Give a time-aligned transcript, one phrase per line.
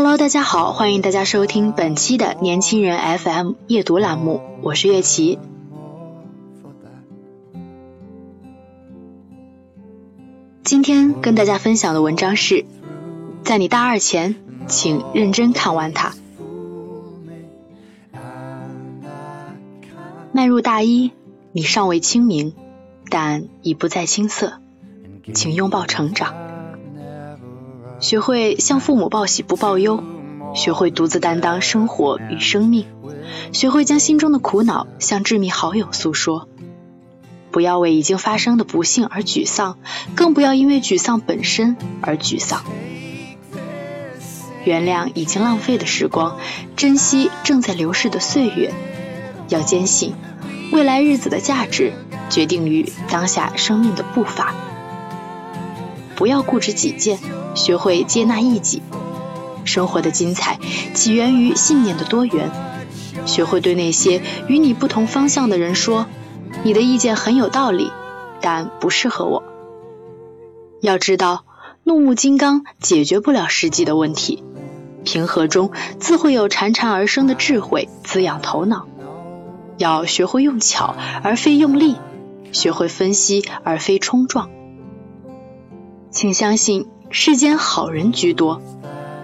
[0.00, 5.40] Hello，大家好，欢迎大家收听本期的年轻人 FM 夜读栏目，我是月琪。
[10.62, 12.64] 今天跟大家分享的文章是，
[13.42, 14.36] 在你大二前，
[14.68, 16.14] 请认真看完它。
[20.30, 21.10] 迈入大一，
[21.50, 22.54] 你尚未清明，
[23.10, 24.60] 但已不再青涩，
[25.34, 26.47] 请拥抱成长。
[28.00, 30.02] 学会向父母报喜不报忧，
[30.54, 32.86] 学会独自担当生活与生命，
[33.52, 36.48] 学会将心中的苦恼向致命好友诉说。
[37.50, 39.78] 不要为已经发生的不幸而沮丧，
[40.14, 42.62] 更不要因为沮丧本身而沮丧。
[44.64, 46.38] 原谅已经浪费的时光，
[46.76, 48.72] 珍惜正在流逝的岁月。
[49.48, 50.14] 要坚信，
[50.72, 51.94] 未来日子的价值
[52.28, 54.54] 决定于当下生命的步伐。
[56.18, 57.20] 不要固执己见。
[57.54, 58.82] 学会接纳异己，
[59.64, 60.58] 生活的精彩
[60.94, 62.50] 起源于信念的多元。
[63.24, 66.06] 学会对那些与你不同方向的人说
[66.62, 67.90] ：“你的意见很有道理，
[68.40, 69.42] 但不适合我。”
[70.82, 71.44] 要知道，
[71.84, 74.44] 怒目金刚解决不了实际的问题，
[75.04, 78.86] 平和中自会有潺潺而生的智慧滋养头脑。
[79.78, 81.96] 要学会用巧而非用力，
[82.52, 84.50] 学会分析而非冲撞。
[86.10, 86.86] 请相信。
[87.10, 88.60] 世间好人居多，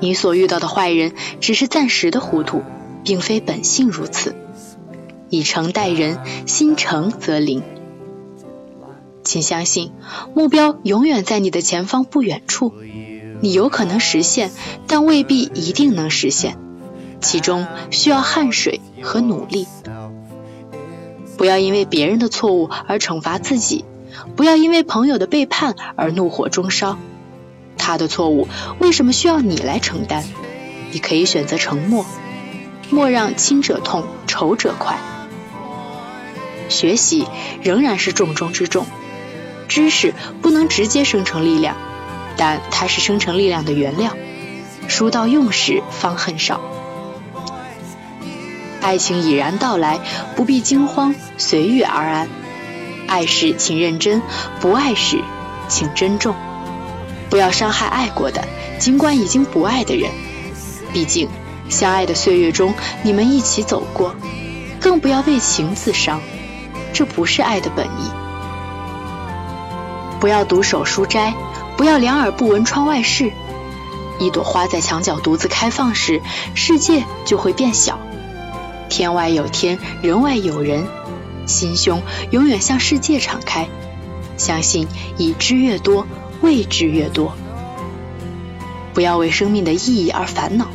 [0.00, 2.62] 你所遇到的坏人只是暂时的糊涂，
[3.04, 4.36] 并非本性如此。
[5.30, 7.62] 以诚待人，心诚则灵。
[9.24, 9.92] 请相信，
[10.34, 12.74] 目标永远在你的前方不远处，
[13.40, 14.50] 你有可能实现，
[14.86, 16.58] 但未必一定能实现，
[17.22, 19.66] 其中需要汗水和努力。
[21.38, 23.86] 不要因为别人的错误而惩罚自己，
[24.36, 26.98] 不要因为朋友的背叛而怒火中烧。
[27.76, 28.46] 他的错误
[28.78, 30.24] 为什么需要你来承担？
[30.92, 32.04] 你可以选择沉默，
[32.90, 34.98] 莫让亲者痛，仇者快。
[36.68, 37.26] 学习
[37.62, 38.86] 仍然是重中之重，
[39.66, 41.76] 知识不能直接生成力量，
[42.36, 44.16] 但它是生成力量的原料。
[44.88, 46.60] 书到用时方恨少。
[48.80, 50.00] 爱情已然到来，
[50.36, 52.28] 不必惊慌，随遇而安。
[53.10, 54.22] 爱时请认真，
[54.60, 55.18] 不爱时
[55.66, 56.36] 请珍重。
[57.28, 58.44] 不要伤害爱过的，
[58.78, 60.12] 尽管已经不爱的人。
[60.92, 61.28] 毕竟，
[61.68, 62.72] 相爱的岁月中，
[63.02, 64.14] 你们一起走过。
[64.80, 66.20] 更不要为情自伤，
[66.92, 68.10] 这不是爱的本意。
[70.20, 71.34] 不要独守书斋，
[71.76, 73.32] 不要两耳不闻窗外事。
[74.20, 76.22] 一朵花在墙角独自开放时，
[76.54, 77.98] 世界就会变小。
[78.88, 80.86] 天外有天，人外有人，
[81.50, 83.68] 心胸永远向世界敞开。
[84.36, 84.88] 相信
[85.18, 86.06] 已知越多。
[86.42, 87.36] 未知越多，
[88.94, 90.68] 不要为生命的意义而烦恼。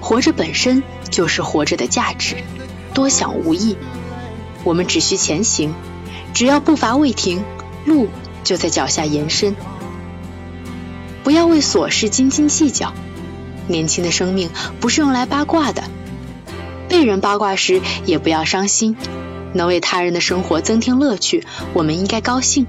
[0.00, 2.36] 活着本身就是活着的价值，
[2.94, 3.76] 多想无益。
[4.64, 5.74] 我们只需前行，
[6.32, 7.44] 只要步伐未停，
[7.84, 8.08] 路
[8.44, 9.54] 就在脚下延伸。
[11.22, 12.94] 不要为琐事斤斤计较。
[13.68, 14.48] 年轻的生命
[14.80, 15.84] 不是用来八卦的，
[16.88, 18.96] 被人八卦时也不要伤心。
[19.54, 22.66] 能为他人的生活增添乐趣，我们应该高兴。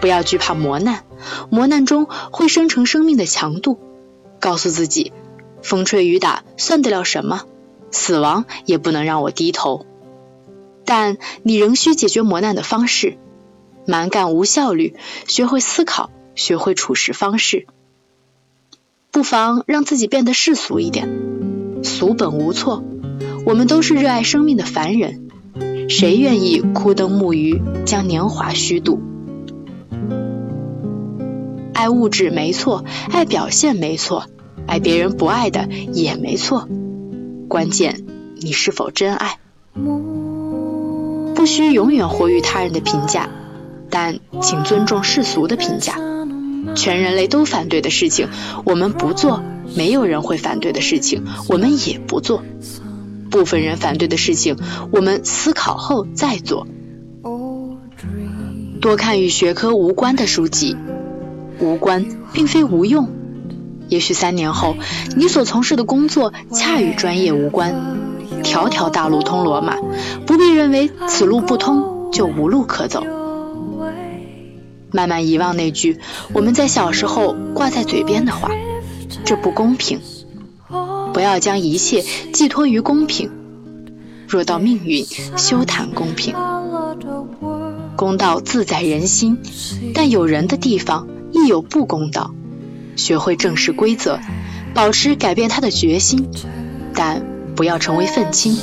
[0.00, 1.04] 不要惧怕磨难，
[1.50, 3.80] 磨难中会生成生命的强度。
[4.40, 5.12] 告诉自己，
[5.62, 7.42] 风吹雨打算得了什么？
[7.90, 9.86] 死亡也不能让我低头。
[10.84, 13.16] 但你仍需解决磨难的方式。
[13.86, 14.94] 蛮干无效率，
[15.26, 17.66] 学会思考，学会处事方式。
[19.10, 21.08] 不妨让自己变得世俗一点，
[21.82, 22.84] 俗本无错。
[23.46, 25.27] 我们都是热爱生命的凡人，
[25.88, 29.00] 谁愿意枯灯沐鱼，将年华虚度？
[31.72, 34.26] 爱物质没错，爱表现没错，
[34.66, 36.68] 爱别人不爱的也没错。
[37.48, 38.04] 关键
[38.36, 39.38] 你是否真爱？
[41.34, 43.30] 不需永远活于他人的评价，
[43.88, 45.94] 但请尊重世俗的评价。
[46.74, 48.28] 全人类都反对的事情，
[48.66, 49.40] 我们不做；
[49.74, 52.42] 没有人会反对的事情，我们也不做。
[53.30, 54.56] 部分人反对的事情，
[54.90, 56.66] 我们思考后再做。
[58.80, 60.76] 多看与学科无关的书籍，
[61.58, 63.08] 无关并非无用。
[63.88, 64.76] 也许三年后，
[65.16, 67.96] 你所从事的工作恰与专业无关。
[68.44, 69.76] 条条大路通罗马，
[70.26, 73.02] 不必认为此路不通就无路可走。
[74.92, 75.98] 慢慢遗忘那句
[76.32, 78.50] 我们在小时候挂在嘴边的话：
[79.24, 80.00] 这不公平。
[81.18, 83.32] 不要将一切寄托于公平。
[84.28, 85.04] 若到命运，
[85.36, 86.32] 休谈公平。
[87.96, 89.36] 公道自在人心，
[89.94, 92.32] 但有人的地方亦有不公道。
[92.94, 94.20] 学会正视规则，
[94.74, 96.28] 保持改变他的决心，
[96.94, 97.26] 但
[97.56, 98.56] 不要成为愤青。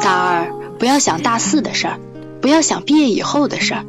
[0.00, 2.00] 大二不要想大四的事儿，
[2.40, 3.84] 不要想毕业以后的事儿，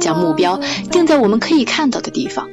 [0.00, 0.60] 将目标
[0.90, 2.48] 定在我们可以看到的地方。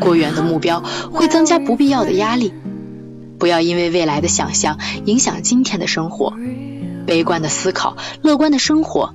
[0.00, 2.52] 过远的目标会增加不必要的压力。
[3.38, 6.34] 不要因为未来的想象影响今天的生活。
[7.06, 9.14] 悲观的思考，乐观的生活。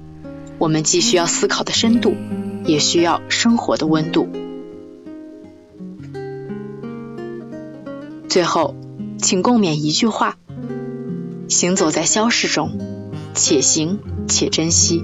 [0.57, 2.15] 我们既需要思考的深度，
[2.65, 4.29] 也需要生活的温度。
[8.29, 8.75] 最后，
[9.19, 10.37] 请共勉一句话：
[11.49, 12.79] 行走在消逝中，
[13.35, 15.03] 且行且珍惜。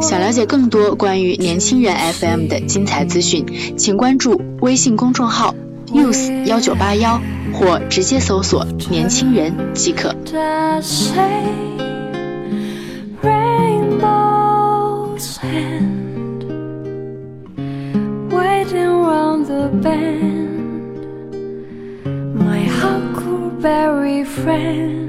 [0.00, 3.46] 想了解更多关于年轻人 FM 的精彩资讯，
[3.76, 5.54] 请关注微信公众号
[5.86, 7.20] youth 幺九八幺，
[7.54, 10.14] 或直接搜索“年轻人”即可。
[24.44, 25.07] friend